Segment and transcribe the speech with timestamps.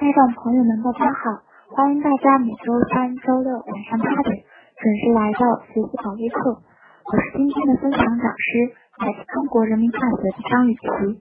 [0.00, 1.44] 听众朋友们，大家好！
[1.76, 4.32] 欢迎大家每周三、周六晚上八点
[4.80, 6.56] 准时来到学习宝贝课。
[7.04, 11.20] 我是今天的分享讲师，来自中国人民大学的张雨琪。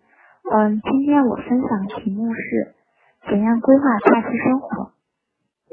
[0.55, 2.71] 嗯，今天我分享的题目是
[3.27, 4.95] 怎样规划假期生活。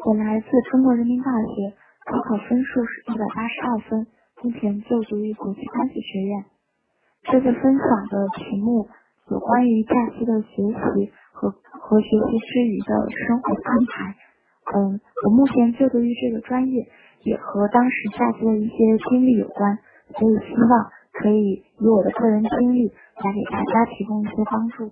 [0.02, 1.78] 我来自中国人民大学，
[2.10, 4.06] 高考分数是一百八十二分，
[4.42, 6.44] 目前就读于国际关系学院。
[7.30, 8.88] 这次分享的题目
[9.30, 14.16] 有关于假期的学习和和学习之余的生活安排。
[14.72, 16.88] 嗯，我目前就读于这个专业，
[17.24, 18.76] 也和当时假期的一些
[19.10, 19.78] 经历有关，
[20.16, 24.90] 所以希望可以以我的个人经历来给大家提供一些帮助。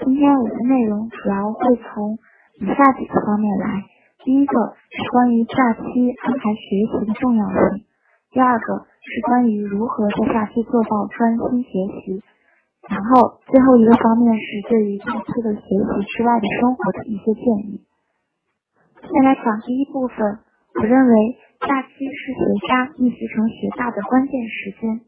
[0.00, 2.16] 今天我的内容主要会从
[2.58, 3.84] 以下几个方面来：
[4.24, 5.82] 第一个是关于假期
[6.24, 7.84] 安排学习的重要性；
[8.32, 8.88] 第二个。
[9.04, 11.70] 是关于如何在假期做到专心学
[12.00, 12.22] 习，
[12.92, 17.80] 然后最后一个方面是对于假期的学习之外的生活的一些建议。
[19.00, 20.20] 先来讲第一部分，
[20.76, 21.14] 我认为
[21.64, 25.00] 假期是学渣逆袭成学霸的关键时间。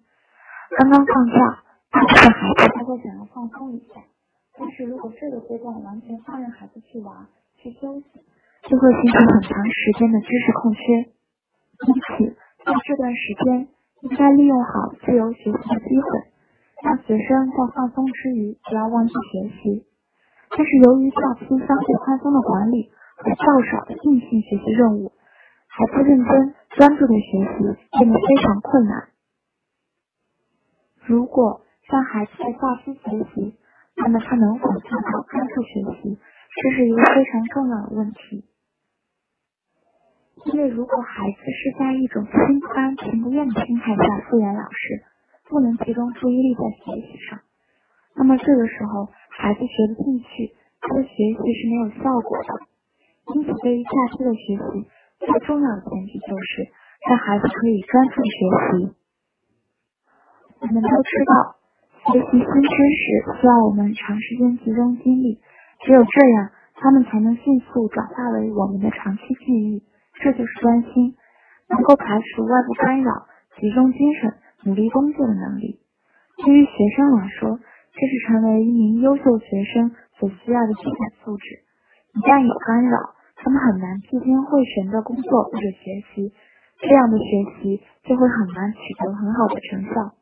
[0.81, 1.61] 刚刚放假，
[1.93, 4.01] 大部分孩子都会想要放松一下，
[4.57, 7.29] 但是如果这个阶段完全放任孩子去玩、
[7.61, 8.09] 去休息，
[8.65, 10.81] 就会形成很长时间的知识空缺。
[11.85, 12.33] 因此，
[12.65, 13.69] 在这段时间。
[14.05, 16.09] 应该利用好自由学习的机会，
[16.85, 19.87] 让学生在放松之余不要忘记学习。
[20.51, 25.11] 但是由于假期相对宽松的管理和较少的硬性学习任务，
[25.67, 27.65] 孩子认真专注的学习
[27.99, 29.09] 变得非常困难。
[31.07, 33.57] 如果让孩子在假期学习，
[33.97, 36.19] 那么他能否做到专注学习，
[36.63, 38.45] 这是一个非常重要的问题。
[40.53, 45.03] 因为如果孩子是在一种心不甘情不愿的心态下敷衍老师，
[45.49, 47.39] 不能集中注意力在学习上，
[48.17, 52.51] 那么这个时候孩子学不进去，他的学习是没有效果的。
[53.35, 54.89] 因此，对于假期的学习，
[55.21, 56.69] 最重要的前提就是
[57.09, 58.31] 让孩子可以专注学
[58.79, 58.95] 习。
[60.61, 61.57] 我们都知道，
[62.13, 65.41] 学习新知识需要我们长时间集中精力，
[65.85, 69.85] 只有这样，他们才能迅速转化为我们的长期记忆。
[70.23, 71.17] 这就是专心，
[71.69, 73.27] 能够排除外部干扰，
[73.61, 74.33] 集中精神，
[74.65, 75.81] 努力工作的能力。
[76.45, 77.59] 对于学生来说，
[77.93, 81.63] 这是成为一名优秀学生所需要的基本素质。
[82.15, 86.33] 一旦有干扰，他们很难聚精会神的工作或者学习，
[86.81, 87.25] 这样的学
[87.63, 90.15] 习就会很难取得很好的成效。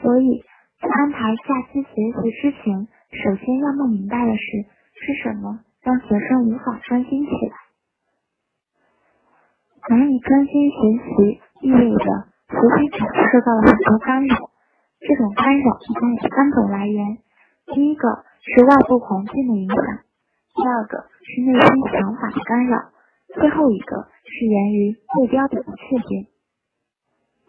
[0.00, 0.42] 所以
[0.80, 7.56] 在安排假期学习之前，首先要弄明白的是，是什么让学生无法专心起来。
[9.90, 12.98] 难以专心学习，意味着学习者
[13.30, 14.50] 受到了很多干扰。
[15.00, 17.18] 这种干扰一般有三种来源：
[17.72, 19.78] 第一个是外部环境的影响；
[20.54, 22.90] 第二个是内心想法的干扰；
[23.32, 26.26] 最后一个是源于目标的不确定。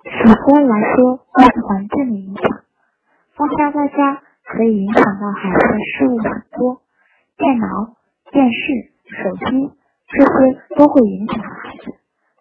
[0.06, 2.64] 首先来说外部环境的影响，
[3.36, 6.82] 放假在家可以影响到孩子的事物很多，
[7.38, 7.98] 电脑、
[8.32, 9.72] 电视、手机
[10.08, 11.84] 这些都会影响孩子。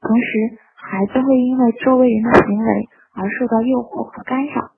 [0.00, 0.58] 同时，
[0.90, 4.74] 孩子会因为周围人的行为而受到诱惑和干扰。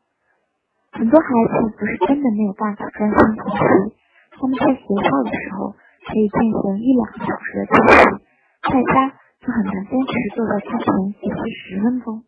[0.93, 3.97] 很多孩子不是根本没有办法专心学习，
[4.37, 5.73] 他们在学校的时候
[6.05, 8.29] 可以进行一两个小时的学习，
[8.61, 9.09] 在家
[9.41, 12.21] 就很难坚持坐在课前学习十分钟。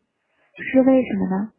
[0.56, 1.52] 是为什么呢？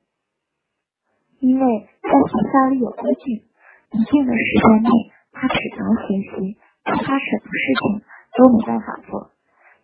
[1.38, 3.46] 因为在学校里有规定，
[3.94, 4.90] 一定的时间内
[5.30, 6.58] 他只能学习，
[6.90, 8.02] 其他什么事情
[8.34, 9.30] 都没办法做，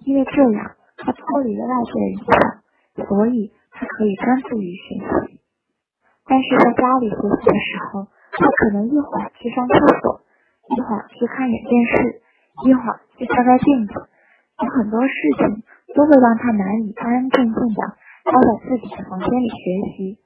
[0.10, 0.74] 因为这样。
[1.02, 4.96] 他脱离了外界的影响，所以他可以专注于学
[5.28, 5.42] 习。
[6.26, 10.22] 但是在家里学习的时候，他可能一会儿去上厕所，
[10.70, 12.22] 一会儿去看眼电视，
[12.66, 13.94] 一会儿去照照镜子，
[14.62, 15.64] 有很多事情
[15.96, 17.82] 都会让他难以安安静静的
[18.24, 20.20] 待在自己的房间里学习。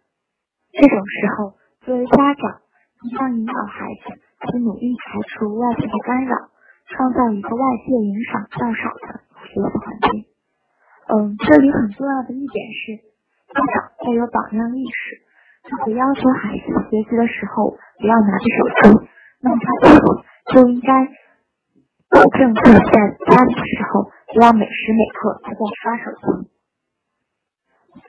[0.75, 2.61] 这种时候，作为家长，
[3.07, 4.19] 应当引导孩子
[4.51, 6.35] 去努力排除外界的干扰，
[6.91, 10.34] 创造一个外界影响较少的学习环境。
[11.07, 12.97] 嗯，这里很重要的一点是，
[13.53, 15.21] 家长要有榜样意识，
[15.85, 19.05] 会要求孩子学习的时候不要拿着手机，
[19.41, 19.69] 那么他
[20.51, 21.05] 就应该
[22.09, 26.49] 保证自己在家里的时候不要每时每刻都在刷手机。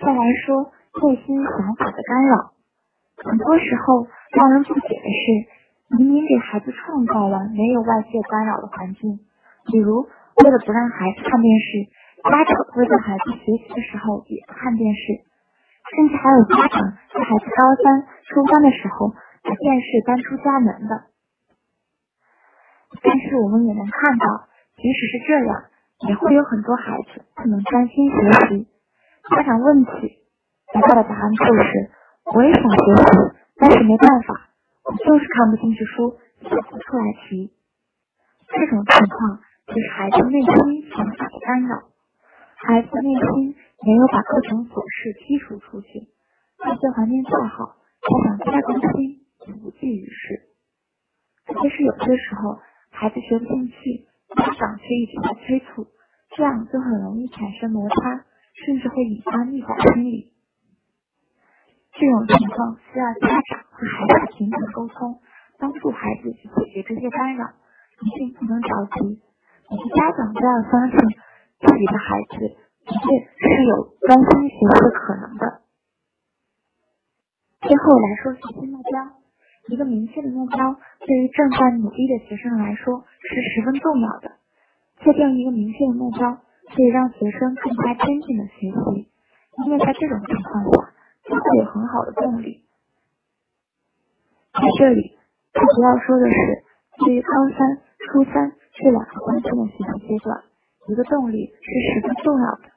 [0.00, 0.72] 再来说
[1.04, 2.56] 内心想法的干扰，
[3.28, 9.20] 很多时候让人不解的是，明明给孩子创造了没有外界干扰的环境，
[9.70, 11.92] 比如为了不让孩子看电视。
[12.26, 15.22] 家长会在孩子学习的时候也看电视，
[15.94, 16.82] 甚至还有家长
[17.14, 21.14] 在孩子高三、初三的时候把电视搬出家门的。
[23.02, 25.70] 但是我们也能看到，即使是这样，
[26.08, 28.16] 也会有很多孩子不能专心学
[28.48, 28.66] 习。
[29.30, 29.90] 家长问起，
[30.72, 31.90] 得到的答案就是
[32.34, 34.50] ：“我也想学习，但是没办法，
[34.84, 37.52] 我就是看不进去书，写不出来题。”
[38.50, 41.85] 这种情况就是孩子内心想法的干扰，
[42.66, 43.54] 孩子内心
[43.86, 46.10] 没有把各种琐事剔除出去，
[46.66, 50.50] 外界环境再好，家长再关心也无济于事。
[51.46, 52.58] 特别是有些时候，
[52.90, 55.86] 孩子学不进去，家长却一直在催促，
[56.34, 58.26] 这样就很容易产生摩擦，
[58.66, 60.34] 甚至会引发逆反心理。
[61.94, 65.22] 这种情况需要家长和孩子平等沟通，
[65.62, 67.46] 帮助孩子去解决这些干扰。
[68.02, 68.68] 一定不能着
[68.98, 69.22] 急，
[69.70, 70.98] 每个家长都要相信
[71.60, 72.36] 自己的孩子
[72.86, 73.04] 的确
[73.36, 75.62] 是有专心学习的可能的。
[77.60, 78.92] 最后来说学习目标。
[79.68, 84.30] 一个明确的目标对于正在努力的学生来说是十分重要的。
[85.02, 86.38] 确定一个明确的目标，
[86.70, 89.10] 可以让学生更加坚定的学习，
[89.66, 90.94] 因为在这种情况下，
[91.24, 92.64] 就会有很好的动力。
[94.54, 95.18] 在这里，
[95.52, 96.36] 我主要说的是，
[97.04, 100.44] 对于高三、初三这两个关键的学习阶段，
[100.88, 102.72] 一个动力是十分重要的。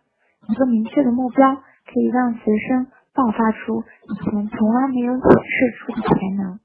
[0.49, 6.59] 一个明确的目标，可以让学生爆发出以前从来没有显示出的潜能。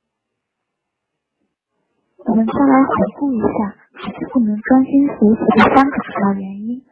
[2.26, 6.82] 我们再来回顾一下孩子不能专心学习的三个主要原因：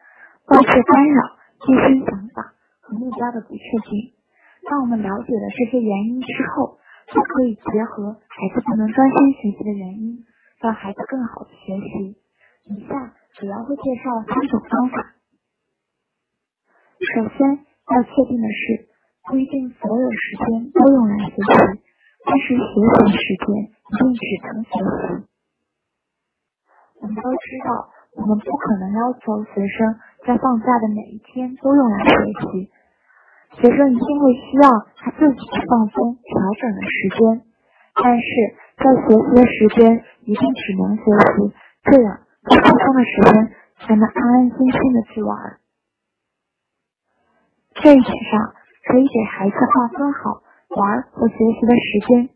[0.48, 1.22] 外界干扰、
[1.68, 4.12] 内心想法和目标的不确定。
[4.68, 6.78] 当我们了解了这些原因之后，
[7.08, 10.24] 就可以结合孩子不能专心学习的原因，
[10.60, 12.18] 让孩子更好的学习。
[12.66, 15.14] 以下主要会介绍三种方法。
[17.02, 18.88] 首先要确定的是，
[19.28, 21.42] 不一定所有时间都用来学习，
[22.24, 23.72] 但是学习时间。
[23.92, 25.28] 一定只能学习。
[26.96, 32.70] 我们都知道，我们不可能要求学生在放假的每一天都用来学习。
[33.60, 37.44] 学生一定会需要他自己去放松、调整的时间，
[38.00, 41.52] 但是在学习的时间一定只能学习，
[41.84, 45.58] 这样在放松的时间才能安安心心的去玩。
[47.74, 48.54] 这一点上，
[48.90, 50.42] 可以给孩子划分好
[50.76, 52.28] 玩和学习的时间。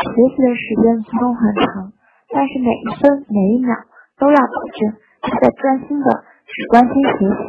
[0.00, 1.92] 学习的时间不用很长，
[2.32, 3.76] 但是每一分每一秒
[4.16, 7.44] 都要保证他在专心的只关心学习。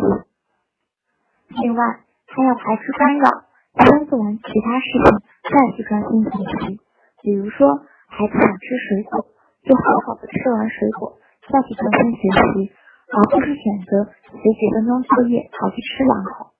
[1.63, 1.85] 另外，
[2.27, 3.47] 还要排除干扰，
[3.85, 5.03] 先做完其他事情
[5.47, 6.31] 再去专心学
[6.67, 6.79] 习。
[7.23, 9.25] 比如说，孩子想吃水果，
[9.63, 11.20] 就好好的吃完水果
[11.51, 12.71] 再去专心学习，
[13.11, 16.55] 而不是选择写几分钟作业跑去吃两口。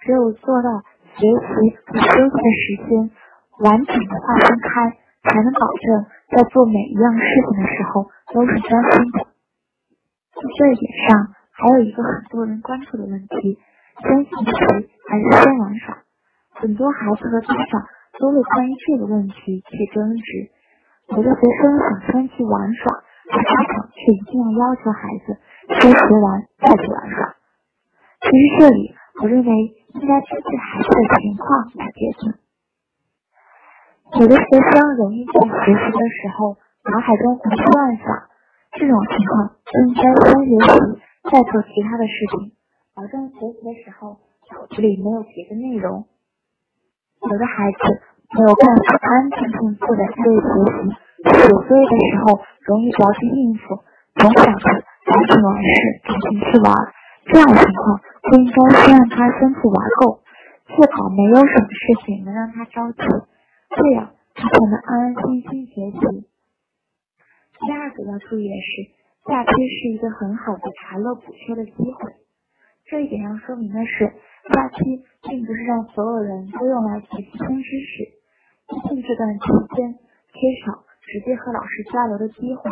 [0.00, 0.82] 只有做到
[1.14, 3.10] 学习和休息的时间。
[3.58, 4.94] 完整的划分开，
[5.26, 9.18] 才能保证在做每一样事情的时候都是专心的。
[9.18, 13.58] 在这一点上，还有一个很多人关注的问题：
[13.98, 15.98] 先学习还是先玩耍？
[16.54, 17.82] 很多孩子和家长
[18.20, 20.54] 都会关于这个问题去争执。
[21.08, 22.92] 有的学生想先去玩耍，
[23.32, 25.36] 而家长却一定要要求孩子
[25.80, 27.34] 先学完再去玩耍。
[28.20, 29.50] 其实这里，我认为
[29.94, 32.34] 应该根据孩子的情况来决定。
[34.20, 36.56] 有的学生容易在学习的时候
[36.92, 38.04] 脑海中胡思乱想，
[38.72, 42.52] 这种情况应该先学习，再做其他的事情，
[42.94, 44.20] 保证学习的时候
[44.52, 46.06] 脑子里没有别的内容。
[47.20, 47.78] 有的孩子
[48.36, 53.82] 没有办法安安静静坐在这里学习，写作业的时候容易着急应付，
[54.14, 54.64] 总想着
[55.06, 55.70] 赶紧完事，
[56.04, 56.70] 赶紧去玩。
[57.26, 60.22] 这样的情况就应该先让他先去玩够，
[60.66, 63.02] 确保没有什么事情能让他着急。
[63.68, 65.98] 这样，他才能安安心心学习。
[67.60, 68.94] 第二个要注意的是，
[69.26, 72.14] 假期是一个很好的查漏补缺的机会。
[72.86, 74.06] 这一点要说明的是，
[74.54, 78.16] 假期并不是让所有人都用来学习新知识。
[78.68, 79.44] 毕竟这段期
[79.76, 79.92] 间
[80.32, 82.70] 缺少直接和老师交流的机会，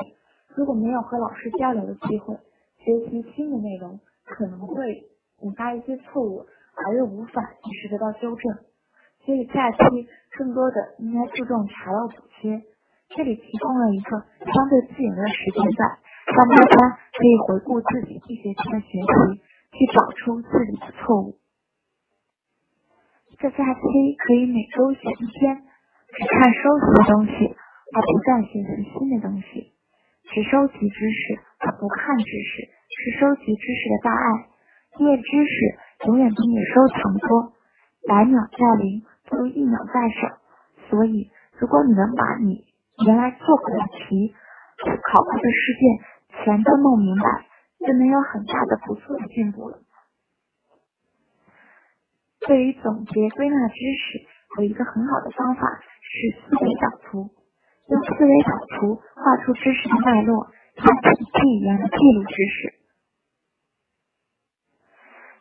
[0.54, 2.36] 如果没有和老师交流的机会，
[2.76, 5.08] 学习新的内容可能会
[5.40, 6.44] 引发一些错误，
[6.76, 8.44] 而又无法及时得到纠正。
[9.24, 9.78] 所以假期
[10.38, 12.62] 更多的应该注重查漏补缺，
[13.16, 14.10] 这里提供了一个
[14.44, 15.98] 相对自由的时间段，
[16.36, 16.76] 让大家
[17.16, 19.40] 可以回顾自己一学期的学习，
[19.72, 21.38] 去找出自己的错误。
[23.38, 23.80] 这假期
[24.16, 25.56] 可以每周选一天，
[26.12, 27.56] 只看收集的东西，
[27.96, 29.72] 他不再学习新的东西；
[30.28, 34.52] 只收集知识而不看知识，是收集知识的大爱。
[35.00, 37.56] 因为知识永远比你收藏多，
[38.06, 39.00] 百鸟在林。
[39.24, 40.28] 不如一秒在手，
[40.88, 42.66] 所以如果你能把你
[43.06, 44.34] 原来做过的题
[45.02, 47.24] 考过的试卷全都弄明白，
[47.80, 49.78] 就能有很大的不错的进步了。
[52.46, 55.62] 对于总结归纳知识，有一个很好的方法
[56.02, 57.30] 是思维导图。
[57.86, 62.74] 用思维导图画出知识的脉络，像笔记一样的记录知识。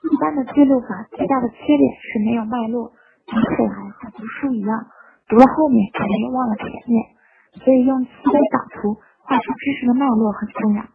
[0.06, 2.94] 一般的记录法最大的缺点是没有脉络，
[3.26, 4.86] 读起来和读书一样，
[5.28, 7.18] 读了后面可能又忘了前面。
[7.66, 10.86] 所以用思维导图画出知识的脉络很重要，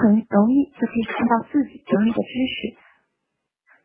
[0.00, 2.72] 很容易就可以看到自己整理的知识。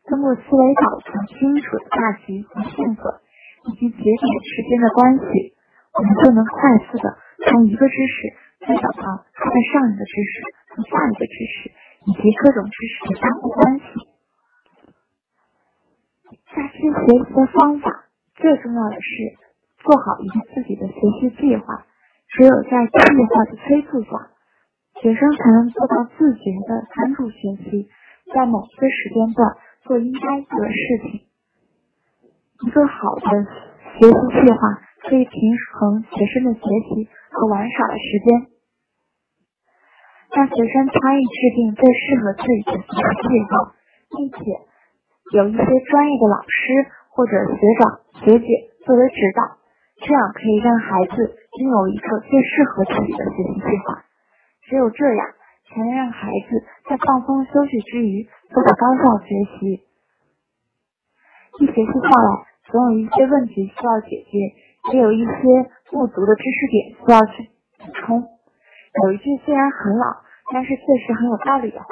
[0.08, 3.20] 通过思维导图清楚的大局和线索，
[3.68, 5.51] 以及节点之间的关系。
[5.92, 8.32] 我们就能快速的从一个知识
[8.66, 10.40] 再找到它的上一个知识
[10.72, 11.70] 和下一个知识
[12.06, 13.84] 以及各种知识的相互关系。
[16.54, 16.88] 假期学
[17.24, 19.36] 习的方法最重要的是
[19.84, 21.84] 做好一个自己的学习计划。
[22.28, 22.96] 只有在计
[23.28, 24.30] 划的催促下，
[25.02, 27.36] 学生才能做到自觉的专注学
[27.68, 27.90] 习，
[28.32, 31.28] 在某些时间段做应该做的事情。
[32.64, 33.44] 一个好的
[34.00, 34.80] 学习计划。
[35.02, 35.34] 可以平
[35.74, 38.46] 衡学生的学习和玩耍的时间，
[40.30, 43.74] 让学生参与制定最适合自己的学习计划，
[44.14, 44.38] 并且
[45.34, 47.82] 有一些专业的老师或者学长
[48.22, 48.46] 学姐
[48.86, 49.58] 作为指导，
[50.00, 54.04] 这样可以让孩子拥有一个最适合自己的学习计划。
[54.62, 55.26] 只有这样，
[55.68, 59.82] 才能让孩子在放松休息之余做到高效学习。
[61.60, 64.38] 一学期下来，总有一些问题需要解决。
[64.82, 68.22] 还有一些不足的知识点需要去补充。
[69.04, 70.06] 有一句虽然很老，
[70.52, 71.86] 但是确实很有道理的话：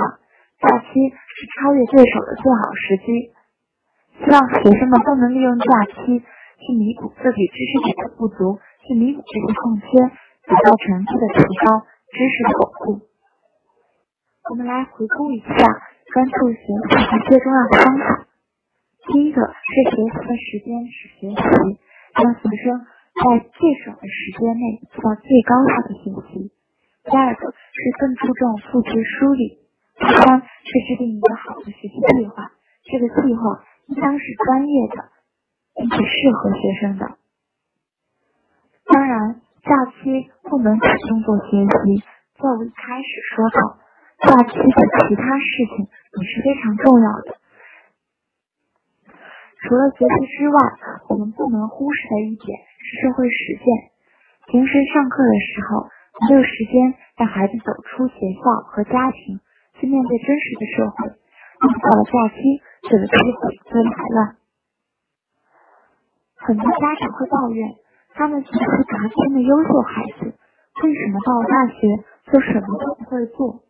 [0.61, 3.33] 假期是超越对手的最好时机。
[4.21, 9.87] 希望学生们都能利用假期去弥补自己知识点的不足，去弥补这些空缺，
[10.45, 11.81] 达到成绩的提高，
[12.13, 13.07] 知识的巩固。
[14.51, 18.27] 我们来回顾一下专注学习最重要的方法。
[19.09, 21.81] 第一个是学习的时间是学习。
[22.15, 22.81] 让学生
[23.15, 26.53] 在最少的时间内做到最高效的学习。
[27.05, 29.59] 第二个是更注重复习梳理。
[30.01, 32.53] 第三是制定一个好的学习计划，
[32.85, 34.97] 这个计划应当是专业的，
[35.75, 37.19] 并且适合学生的。
[38.87, 42.03] 当然，假期不能只用作学习。
[42.41, 43.79] 在我一开始说到，
[44.25, 44.65] 假期的
[45.09, 47.40] 其他事情也是非常重要的。
[49.63, 50.57] 除了学习之外，
[51.09, 53.65] 我们不能忽视的一点是社会实践。
[54.49, 55.87] 平时上课的时候，
[56.29, 59.39] 没有时间让孩子走出学校和家庭，
[59.79, 61.13] 去面对真实的社会。
[61.61, 62.41] 到了假期，
[62.89, 64.37] 这个机会就来了。
[66.37, 67.69] 很多家长会抱怨，
[68.15, 70.35] 他们学习拔尖的优秀孩子，
[70.83, 71.87] 为什么到了大学
[72.33, 73.61] 就什么都不会做？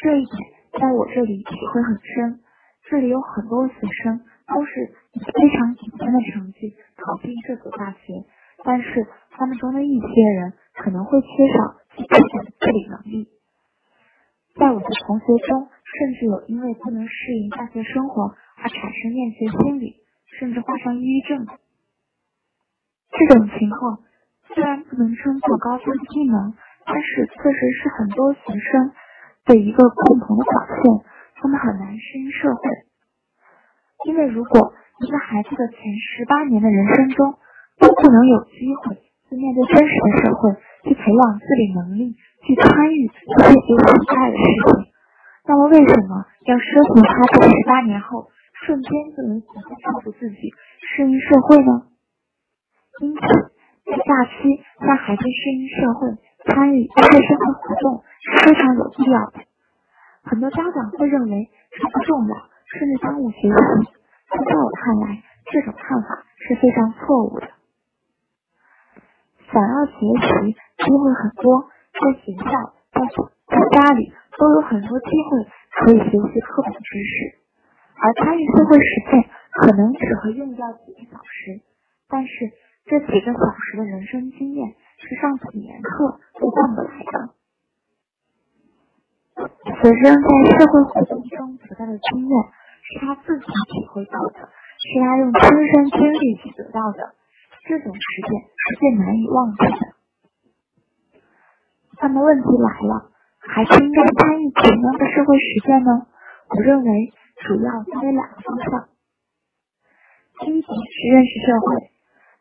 [0.00, 0.38] 这一点
[0.78, 2.40] 在我这里体会很深。
[2.88, 4.20] 这里有很多学生。
[4.46, 8.24] 都是以非常顶尖的成绩考进这所大学，
[8.64, 11.26] 但是他们中的一些人可能会缺
[11.56, 13.28] 少基本的自理能力。
[14.54, 19.96] 在我的同学中，甚至有因为不能适应大学生活而产生厌学心理，
[20.38, 21.46] 甚至患上抑郁症。
[23.10, 23.98] 这种情况
[24.48, 26.54] 虽然不能称作高分技能，
[26.86, 28.92] 但是确实是很多学生
[29.44, 31.04] 的一个共同的表现。
[31.34, 32.85] 他们很难适应社会。
[34.06, 34.72] 因为如果
[35.02, 37.34] 一个孩子的前十八年的人生中
[37.82, 38.94] 都不能有机会
[39.28, 40.54] 去面对真实的社会，
[40.86, 42.14] 去培养自理能力，
[42.46, 44.94] 去参与一些学习以外的事情，
[45.44, 48.30] 那么为什么要奢求他在十八年后
[48.64, 50.54] 瞬间就能学会照顾自己、
[50.86, 51.90] 适应社会呢？
[53.02, 53.20] 因此，
[53.84, 56.14] 在假期让孩子适应社会、
[56.46, 59.42] 参与一些社会活动是非常有必要的。
[60.22, 62.34] 很多家长会认为这不重要，
[62.74, 63.50] 甚至耽误学习。
[64.26, 67.46] 在我看来，这种看法是非常错误的。
[69.46, 72.50] 想要学习机会很多，在学校、
[72.90, 73.00] 在
[73.46, 75.46] 在家里都有很多机会
[75.78, 77.38] 可以学习课本知识，
[78.02, 81.62] 而参与社会实践可能只会用掉几个小时，
[82.08, 82.50] 但是
[82.84, 87.35] 这几个小时的人生经验是上几年课都换不来的。
[89.82, 90.28] 学生在
[90.58, 92.34] 社会活动中得到的经验。
[92.86, 94.46] 是他自己体会到的，
[94.78, 97.18] 是他用亲身经历得到的，
[97.66, 99.82] 这种实践是最难以忘记的。
[102.00, 103.10] 那么问题来了，
[103.42, 106.06] 孩子应该参与怎样的社会实践呢？
[106.46, 108.86] 我认为主要分为两个方向。
[110.38, 111.90] 第一点是认识社会，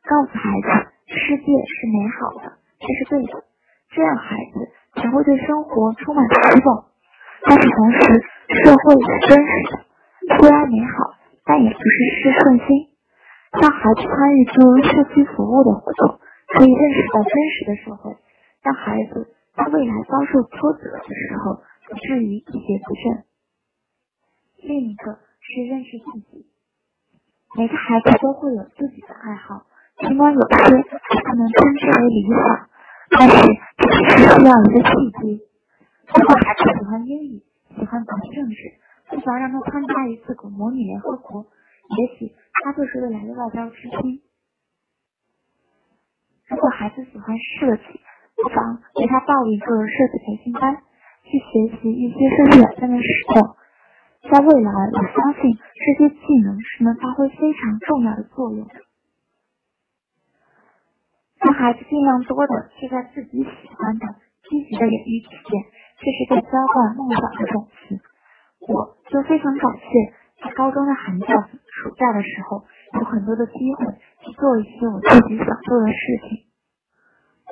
[0.06, 0.70] 告诉孩子
[1.10, 3.44] 世界是美好的，这是对的，
[3.89, 6.24] 这样孩子才会对生活充满
[6.54, 6.86] 希望。
[7.45, 7.97] 但是同时，
[8.65, 11.13] 社会是真实的，虽然美好，
[11.45, 12.89] 但也不是事事顺心。
[13.61, 16.19] 让孩子参与诸如社区服务的活动，
[16.51, 18.11] 可以认识到真实的社会，
[18.61, 23.23] 让孩子在未来遭受挫折的时候，不至于一蹶不振。
[24.67, 26.49] 另一个是认识自己。
[27.55, 29.63] 每个孩子都会有自己的爱好，
[30.03, 32.35] 尽管有些不能称之为理想，
[33.15, 33.35] 但是
[33.77, 34.89] 这只是需要一个契
[35.21, 35.47] 机。
[36.11, 37.25] 如果孩子喜欢英语，
[39.09, 42.33] 不妨让他参加一次模拟联合国，也许
[42.63, 44.21] 他就是未来的外交之星。
[46.49, 47.99] 如果孩子喜欢设计，
[48.35, 50.77] 不妨给他报一个设计培训班，
[51.23, 53.55] 去学习一些设计软件的使用。
[54.25, 58.67] 在未来，我相信这些技能是能发挥非常重要的作用。
[61.37, 64.05] 让孩子尽量多的去在自己喜欢的、
[64.49, 65.63] 积极的领域体验，
[66.01, 68.01] 这是在浇灌梦想的种子。
[68.67, 72.65] 我就非常感谢在高中的寒假、暑假的时候，
[73.00, 73.86] 有很多的机会
[74.25, 76.45] 去做一些我自己想做的事情。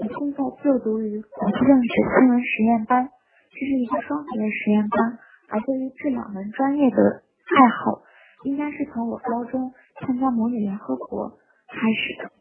[0.01, 3.09] 我现在就读于国际政治新闻实验班，
[3.51, 5.19] 这是一个双学的实验班。
[5.49, 8.01] 而对于这两门专业的爱好，
[8.45, 12.31] 应该是从我高中参加模拟联合国开始的。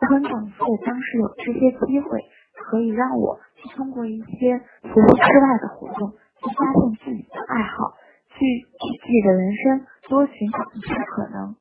[0.00, 2.20] 我很感谢当时有这些机会，
[2.68, 6.12] 可以让我去通过一些学习之外的活动，
[6.44, 7.96] 去发现自己的爱好，
[8.28, 8.36] 去
[8.68, 11.56] 自己的人生多寻找一些可能。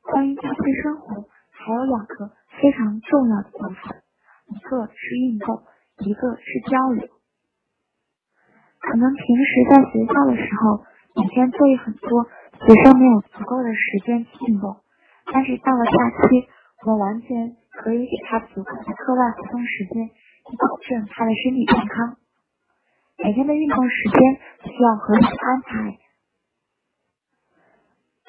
[0.00, 4.02] 关于假期生活，还有两个非常重要的部分，
[4.48, 5.62] 一个是运动，
[5.98, 7.08] 一个是交流。
[8.80, 10.86] 可能平时在学校的时候，
[11.20, 14.80] 每天作业很多，学生没有足够的时间去运动。
[15.26, 15.92] 但是到了假
[16.28, 16.48] 期，
[16.86, 22.16] 我们完全可以给他足够的课外活动时间，以保证他的身体健康。
[23.18, 24.20] 每天的运动时间
[24.70, 25.98] 需要合理安排。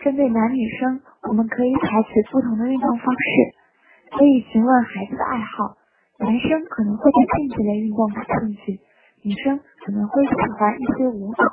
[0.02, 5.76] 针对男女生，我们可以采取不同的运动方式，可以询问孩子的爱好。
[6.20, 8.80] 男生可能会对竞技类运动感兴趣。
[9.24, 11.44] 女生可能会喜欢一些舞蹈，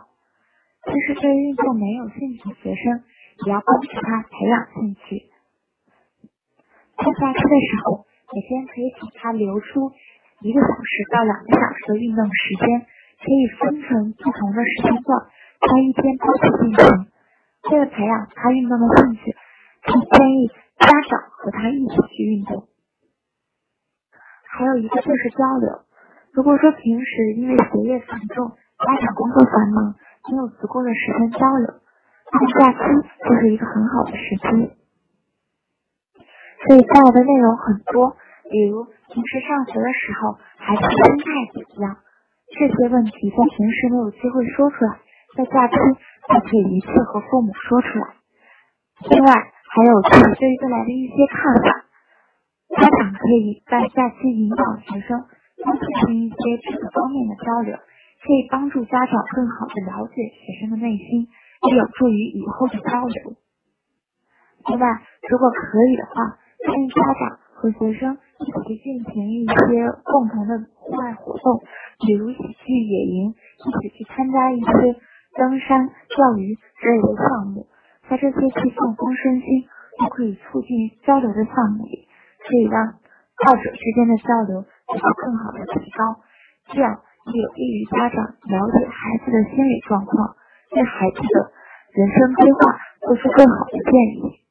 [0.84, 3.02] 其实对运动没有兴趣的学生，
[3.46, 5.26] 也要帮助他培养兴趣。
[6.96, 9.90] 在假期的时候，每天可以给他留出
[10.40, 12.86] 一个小时到两个小时的运动时间，
[13.24, 15.16] 可以分成不同的时间段，
[15.64, 17.08] 在一天多次进行。
[17.72, 19.32] 为了培养他运动的兴趣，
[19.80, 22.68] 可以建议家长和他一起去运动。
[24.44, 25.88] 还有一个就是交流。
[26.34, 29.94] 如果说平时因为学业繁重，家长工作繁忙，
[30.30, 31.80] 没有足够的时间交流，
[32.30, 32.78] 那么假期
[33.24, 34.76] 就是一个很好的时机。
[36.68, 38.16] 所以教的内容很多，
[38.50, 41.96] 比如平时上学的时候孩子的心态怎么样，
[42.54, 44.98] 这些问题在平时没有机会说出来，
[45.36, 48.14] 在假期就可以一次和父母说出来。
[49.10, 51.68] 另外还有自己对未来的一些看法，
[52.78, 55.24] 家长可以在假期引导学生。
[55.54, 56.36] 多进行一些
[56.66, 61.28] 这个方面的交流，可以帮助家长更好的了解学生的内心，
[61.70, 63.34] 也有助于以后的交流。
[64.66, 64.86] 另外，
[65.30, 71.64] 如果可以的话，建议家长和学生一起进行一些共同的户外活动，
[72.04, 75.00] 比如一起去野营，一起去参加一些
[75.32, 77.66] 登山、钓鱼之类的项目。
[78.04, 79.64] 在这些既放松身心，
[80.04, 82.04] 又可以促进交流的项目里，
[82.44, 82.84] 可以让
[83.48, 84.60] 二者之间的交流。
[84.60, 86.20] 得到更好的提高，
[86.68, 87.00] 这样
[87.32, 90.36] 也有利于家长了解孩子的心理状况，
[90.68, 91.50] 对孩子的
[91.96, 94.43] 人生规划做出更好的建议。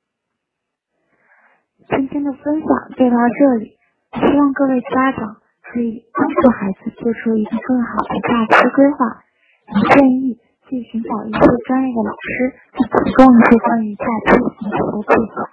[2.24, 3.78] 的分享就到这里，
[4.14, 9.24] 希望各位家长可以帮助孩子做出一个更好的假期规划。
[9.64, 15.50] 也建议去寻找一些专业的老师，去提供一些关于假期行程的计划。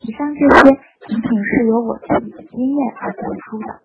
[0.00, 3.80] 以上这些仅仅是由我自己的经验而得出的。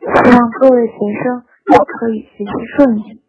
[0.00, 3.22] 希望各位学生都可以学习顺利。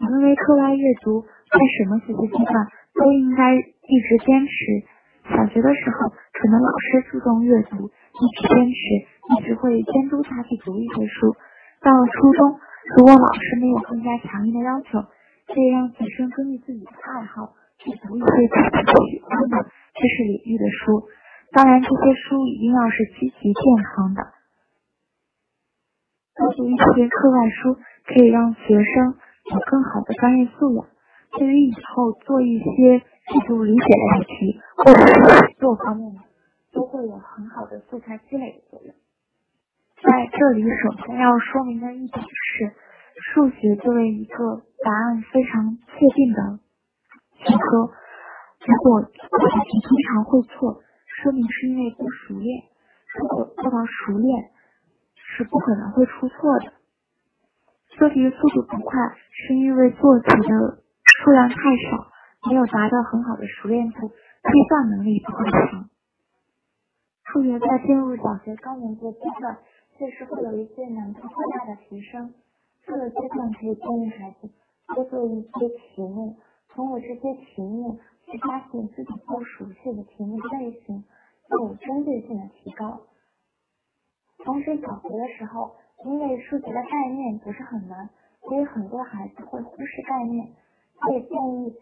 [0.00, 4.84] 因为课外阅读在什么学习阶段都应该一直坚持。
[5.30, 8.82] 小学的时候，可能老师注重阅读，一直坚持，
[9.30, 11.34] 一直会监督他去读一些书。
[11.80, 12.58] 到了初中，
[12.98, 15.00] 如果老师没有更加强硬的要求，
[15.46, 19.62] 可以让学生根据自己的爱好去读一些自己喜欢的
[19.94, 21.08] 知识领域的书。
[21.52, 23.62] 当然，这些书一定要是积极健
[23.94, 24.22] 康的。
[26.36, 29.14] 多读一些课外书，可以让学生
[29.50, 30.86] 有更好的专业素养。
[31.38, 33.00] 对于以后做一些阅
[33.46, 36.20] 读理解的题，或者是写作方面的，
[36.72, 38.94] 都会有很好的素材积累的作用。
[40.02, 42.72] 在这里，首先要说明的一点是，
[43.22, 46.58] 数学作为一个答案非常确定的
[47.34, 47.92] 学科，
[48.66, 52.64] 如果做题经常会错，说明是因为不熟练；
[53.20, 54.50] 如果做到熟练，
[55.14, 56.72] 是不可能会出错的。
[57.90, 58.98] 做题速度不快，
[59.30, 60.78] 是因为做题的
[61.20, 62.10] 数量太少，
[62.48, 65.88] 没有达到很好的熟练度，计算能力不够强。
[67.24, 69.58] 数学在进入小学高年级阶段，
[69.96, 72.32] 确实会有一些难度较大的提升。
[72.86, 74.50] 这个阶段可以建议孩子
[74.94, 81.04] 多做一些题目，通过这些题目去发现自己不熟悉的题目类型，
[81.50, 83.02] 有针对性的提高。
[84.44, 85.76] 同时，小学的时候。
[86.02, 88.08] 因为数学的概念不是很难，
[88.40, 90.48] 所以很多孩子会忽视概念。
[91.00, 91.72] 所以建议，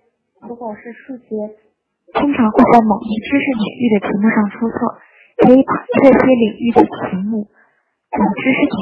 [0.47, 1.27] 如果是数学
[2.15, 4.79] 经常会在某一知识领域的题目上出错，
[5.43, 7.47] 可以把这些领域的题目
[8.09, 8.79] 等知识点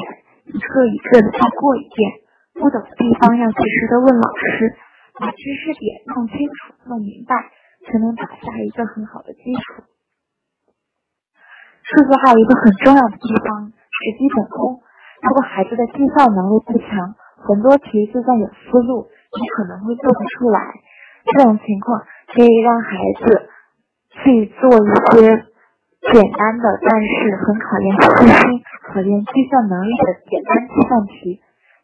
[0.53, 2.23] 一个一个的再过一遍。
[2.57, 4.73] 不懂的地方要及时的问老师，
[5.19, 7.35] 把知识点弄清楚、弄明白，
[7.85, 9.83] 才能打下一个很好的基础。
[11.83, 14.81] 数学还有一个很重要的地方是基本功。
[15.21, 19.09] 如果孩子的计算能力不强，很多题就算有思路，
[19.55, 20.59] 可能会做不出来。
[21.27, 22.01] 这种情况
[22.33, 23.49] 可以让孩子
[24.23, 25.27] 去做一些
[26.13, 31.41] 简单的，但是很考验细心、考验计算能力的简单计算题。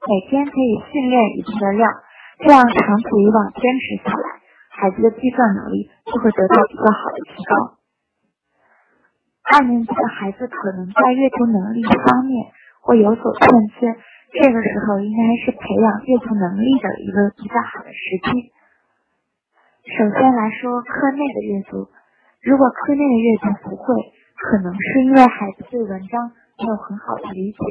[0.07, 1.91] 每天可以训练一定的量，
[2.39, 4.27] 这样长此以往坚持下来，
[4.71, 7.53] 孩子的计算能力就会得到比较好的提高。
[9.51, 12.51] 二年级的孩子可能在阅读能力方面。
[12.85, 13.47] 会有所欠
[13.79, 13.95] 缺，
[14.33, 18.49] 这个时候应该是培养阅读能力的一个比较好的时机。
[19.93, 21.85] 首先来说课内的阅读，
[22.41, 23.93] 如果课内的阅读不会，
[24.41, 27.61] 可能是因为孩子对文章没有很好的理解。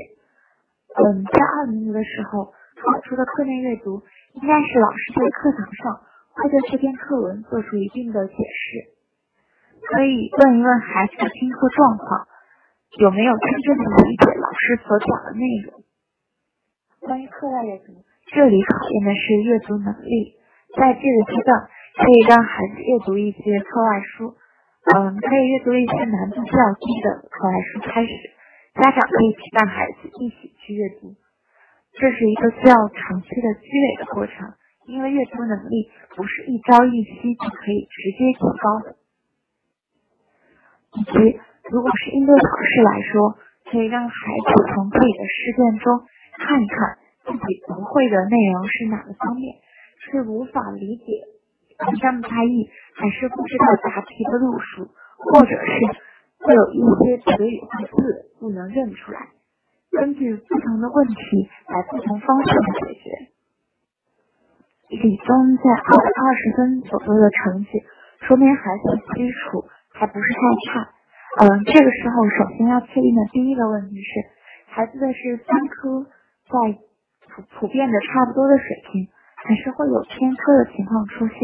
[1.02, 3.98] 嗯，在二年级的时候，考出的课内阅读
[4.38, 5.98] 应该是老师在课堂上
[6.30, 8.94] 会对这篇课文做出一定的解释，
[9.90, 12.28] 可以问一问孩子的听课状况。
[13.02, 15.82] 有没有真正的理解老师所讲的内容？
[17.02, 17.98] 关于课外阅读，
[18.30, 20.38] 这里考验的是阅读能力。
[20.78, 21.50] 在这个阶段，
[21.98, 24.30] 可以让孩子阅读一些课外书，
[24.94, 28.14] 嗯，可以阅读一些难度较低的课外书开始。
[28.78, 31.18] 家长可以陪伴孩子一起去阅读，
[31.98, 34.54] 这是一个需要长期的积累的过程，
[34.86, 38.94] 因为阅读能力不是一朝一夕就可以直接提高的，
[40.94, 41.40] 以及。
[41.70, 43.38] 如果是应对考试来说，
[43.70, 46.04] 可以让孩子从自己的试卷中
[46.42, 49.54] 看一看自己不会的内容是哪个方面，
[50.02, 51.06] 是无法理解
[51.86, 54.90] 文章的差异，还是不知道答题的路数，
[55.22, 55.70] 或者是
[56.42, 59.30] 会有一些词语或字不能认出来。
[59.92, 63.10] 根据不同的问题来不同方向的解决。
[64.88, 67.70] 理综在二百二十分左右的成绩，
[68.26, 70.90] 说明孩子的基础还不是太差。
[71.40, 74.10] 嗯，这个时候首先要确定的第一个问题是，
[74.68, 76.06] 孩子的是三科
[76.52, 76.76] 在
[77.32, 79.08] 普普遍的差不多的水平，
[79.40, 81.38] 还是会有偏科的情况出现？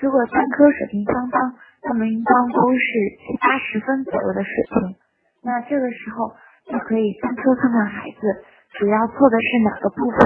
[0.00, 2.84] 如果三科水平相当，那么应当都是
[3.24, 4.96] 七八十分左右的水平。
[5.42, 6.36] 那这个时候
[6.68, 8.20] 就可以单科看看孩子
[8.76, 10.18] 主要错的是哪个部分。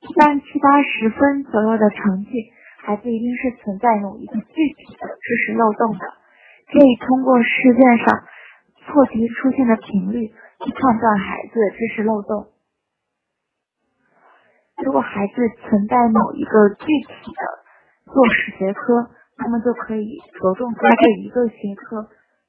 [0.00, 2.52] 一般七八十分左右的成绩，
[2.84, 6.04] 孩子一定是存在某一个具体的知识漏洞的。
[6.72, 8.24] 可以通过试卷上
[8.84, 10.32] 错题出现的频率
[10.64, 12.46] 去判断孩子知识漏洞。
[14.84, 17.42] 如果孩子存在某一个具体的
[18.12, 22.08] 做史学科，那么就可以着重在这一个学科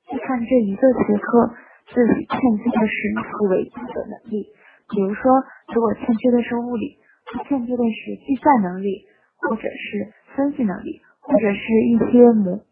[0.09, 1.53] 去看这一个学科
[1.93, 4.47] 自己欠缺的是哪个维度的能力。
[4.89, 6.97] 比如说，如果欠缺的是物理，
[7.47, 9.05] 欠缺的是计算能力，
[9.37, 12.63] 或者是分析能力，或者是一些模。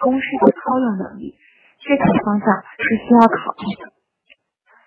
[0.00, 1.38] 公式的操用能力，
[1.78, 3.92] 这个方向是需要考虑的。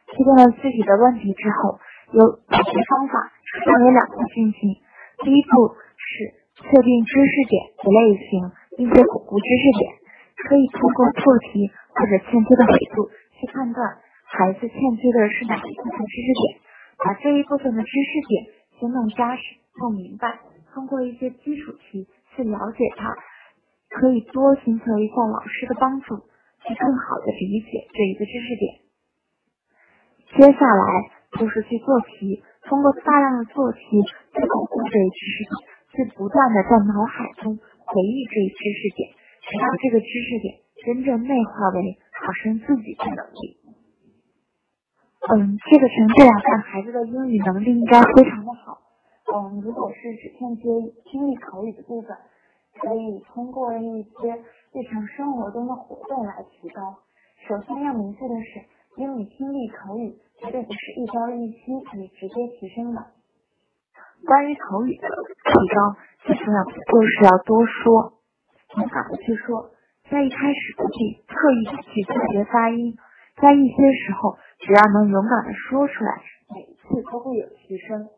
[0.08, 1.80] 确定了自己的问题之后，
[2.12, 3.32] 有解决方法
[3.66, 4.76] 分为两步进行。
[5.24, 9.92] 第一步是确定知识点的类型，并且巩固知识点，
[10.48, 13.84] 可以通过错题或者欠缺的维度去判断
[14.24, 16.60] 孩子欠缺的是哪一部分知识点，
[17.04, 18.46] 把这一部分的知识点
[18.80, 19.42] 先弄扎实、
[19.82, 20.40] 弄明白，
[20.74, 23.14] 通过一些基础题去了解它。
[23.90, 28.87] 可以多寻求一下老师的帮助，去更好的理解这一个知识点。
[30.36, 30.84] 接下来
[31.40, 35.56] 就是去做题，通过大量的做题去巩固这一知识点，
[35.94, 39.10] 去不断的在脑海中回忆这一知识点，
[39.42, 43.58] 直到这个知识点真正内化为考生自己的能力。
[45.30, 48.80] 嗯，这个成绩来看，孩子的英语能力应该非常的好。
[49.34, 50.64] 嗯，如果是只欠缺
[51.04, 52.16] 听力口语的部分，
[52.80, 54.36] 可以通过一些
[54.72, 56.96] 日常生活中的活动来提高。
[57.48, 58.62] 首先要明确的是，
[58.98, 63.06] 英语听力口语绝对不是一朝一夕可以直接提升的。
[64.26, 65.94] 关于口语的提高，
[66.26, 68.18] 最重要的就是要多说，
[68.76, 69.70] 勇敢的去说，
[70.10, 72.98] 在一开始不必刻意的去纠结发音，
[73.38, 76.18] 在一些时候，只要能勇敢的说出来，
[76.50, 78.10] 每一次都会有提升。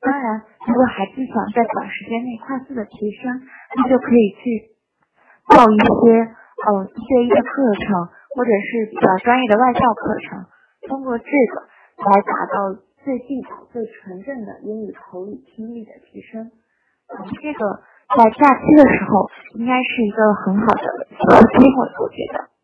[0.00, 3.36] 当然，如果孩子想在短时间内快速的提升，
[3.76, 4.72] 那就可以去
[5.52, 7.52] 报一些呃一对一的课
[7.84, 10.44] 程，或者是比较专业的外教课程，
[10.86, 11.64] 通过这个
[12.04, 16.52] 来达到最地道、最纯正的英语口语听力的提升。
[17.40, 17.80] 这个
[18.12, 19.24] 在假期的时候
[19.56, 20.84] 应该是一个很好的
[21.56, 22.55] 机会，我觉得。